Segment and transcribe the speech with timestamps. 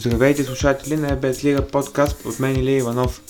[0.00, 3.22] Здравейте слушатели на Без Лига подкаст от мен Илия Иванов.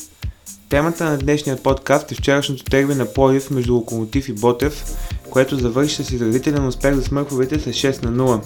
[0.69, 4.85] Темата на днешния подкаст е вчерашното терби на Пловдив между Локомотив и Ботев,
[5.31, 8.43] което завърши с изразителен успех за смърховете с 6 на 0.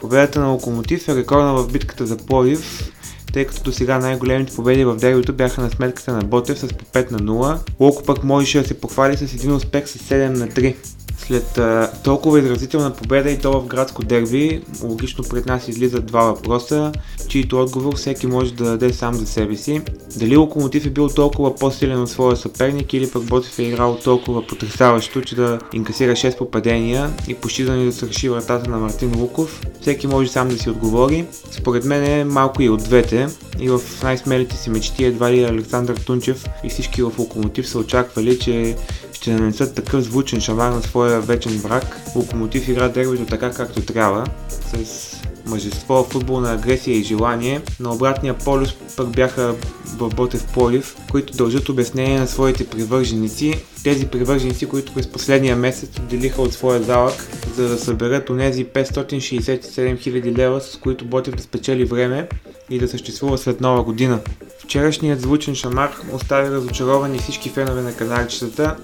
[0.00, 2.92] Победата на Локомотив е рекордна в битката за Пловдив,
[3.32, 6.84] тъй като до сега най-големите победи в дербито бяха на сметката на Ботев с по
[6.84, 7.58] 5 на 0.
[7.80, 10.74] Локо пък можеше да се похвали с един успех с 7 на 3.
[11.18, 16.22] След а, толкова изразителна победа и то в градско дерби, логично пред нас излизат два
[16.22, 16.92] въпроса,
[17.28, 19.82] чието отговор всеки може да даде сам за себе си.
[20.16, 24.46] Дали Локомотив е бил толкова по-силен от своя съперник или пък Ботев е играл толкова
[24.46, 29.62] потрясаващо, че да инкасира 6 попадения и почти да ни засърши вратата на Мартин Луков.
[29.80, 31.26] Всеки може сам да си отговори.
[31.50, 33.26] Според мен е малко и от двете
[33.60, 38.38] и в най-смелите си мечти едва ли Александър Тунчев и всички в Локомотив са очаквали,
[38.38, 38.76] че
[39.24, 42.00] ще нанесат такъв звучен шамар на своя вечен брак.
[42.16, 45.16] Локомотив игра дербито така както трябва, с
[45.46, 47.60] мъжество, футболна агресия и желание.
[47.80, 49.54] На обратния полюс пък бяха
[49.96, 53.54] в Ботев Полив, които дължат обяснение на своите привърженици.
[53.84, 57.14] Тези привърженици, които през последния месец отделиха от своя залък,
[57.54, 62.28] за да съберат онези 567 000 лева, с които Ботев да спечели време
[62.70, 64.20] и да съществува след нова година.
[64.58, 68.76] Вчерашният звучен шамар остави разочаровани всички фенове на канарчетата.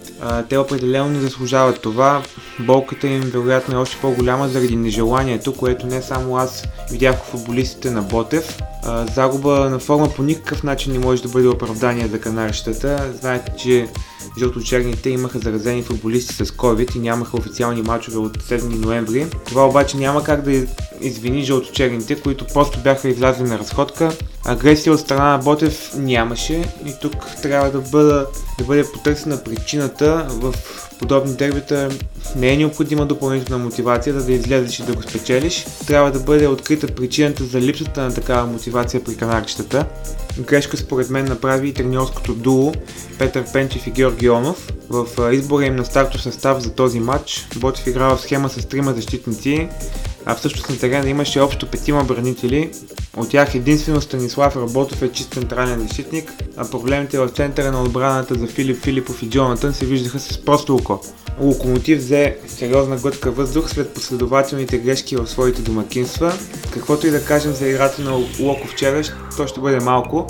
[0.48, 2.22] Те определено не заслужават това.
[2.60, 6.49] Болката им вероятно е още по-голяма заради нежеланието, което не само аз
[6.90, 8.58] видях в футболистите на Ботев.
[9.14, 13.12] Загуба на форма по никакъв начин не може да бъде оправдание за канарчетата.
[13.20, 13.88] Знаете, че
[14.38, 19.26] жълточерните имаха заразени футболисти с COVID и нямаха официални матчове от 7 ноември.
[19.46, 20.66] Това обаче няма как да
[21.00, 24.12] извини жълточерните, които просто бяха излязли на разходка.
[24.44, 26.54] Агресия от страна на Ботев нямаше
[26.86, 28.26] и тук трябва да, бъда,
[28.58, 30.54] да бъде потърсена причината в
[31.00, 31.88] подобни дербита
[32.36, 35.66] не е необходима допълнителна мотивация, за да излезеш и да го спечелиш.
[35.86, 39.86] Трябва да бъде открита причината за липсата на такава мотивация при канарчетата.
[40.38, 42.72] Грешка според мен направи и треньорското дуо
[43.18, 44.72] Петър Пенчев и Георги Онов.
[44.88, 48.92] В избора им на стартов състав за този матч Ботев играва в схема с трима
[48.92, 49.68] защитници,
[50.30, 52.70] а всъщност на терена имаше общо петима бранители.
[53.16, 58.34] От тях единствено Станислав Работов е чист централен защитник, а проблемите в центъра на отбраната
[58.34, 61.00] за Филип Филипов и Джонатан се виждаха с просто око.
[61.40, 66.32] Локомотив взе сериозна глътка въздух след последователните грешки в своите домакинства.
[66.72, 69.02] Каквото и да кажем за играта на Локо вчера,
[69.36, 70.26] то ще бъде малко.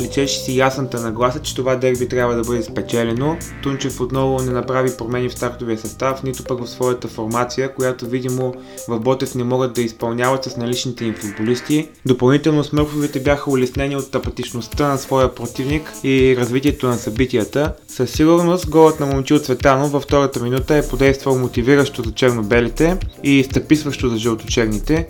[0.00, 3.36] Личеше си ясната нагласа, че това дерби трябва да бъде спечелено.
[3.62, 8.54] Тунчев отново не направи промени в стартовия състав, нито пък в своята формация, която видимо
[8.88, 11.88] в Ботев не могат да изпълняват с наличните им футболисти.
[12.06, 17.72] Допълнително смърфовете бяха улеснени от апатичността на своя противник и развитието на събитията.
[17.88, 23.44] Със сигурност голът на Момчил Цветанов във втората минута е подействал мотивиращо за черно-белите и
[23.44, 25.08] стъписващо за жълточерните.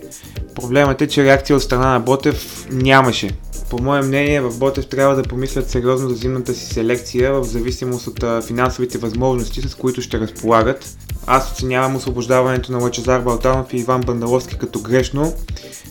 [0.55, 3.29] Проблемът е, че реакция от страна на Ботев нямаше.
[3.69, 8.07] По мое мнение в Ботев трябва да помислят сериозно за зимната си селекция в зависимост
[8.07, 10.97] от финансовите възможности, с които ще разполагат.
[11.27, 15.33] Аз оценявам освобождаването на Лачезар Балтанов и Иван Бандаловски като грешно,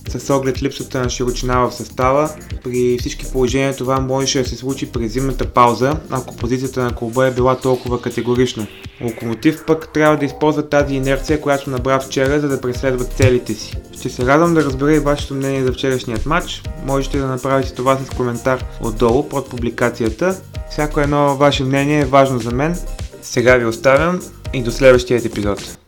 [0.08, 2.30] с оглед липсата на широчина в състава.
[2.64, 7.26] При всички положения това можеше да се случи през зимната пауза, ако позицията на клуба
[7.26, 8.66] е била толкова категорична.
[9.02, 13.76] Локомотив пък трябва да използва тази инерция, която набра вчера, за да преследват целите си.
[13.92, 16.62] Ще се радвам да разбера и вашето мнение за вчерашният матч.
[16.86, 20.36] Можете да направите това с коментар отдолу под публикацията.
[20.70, 22.76] Всяко едно ваше мнение е важно за мен.
[23.22, 24.20] Сега ви оставям
[24.52, 25.78] и до следващия епизод.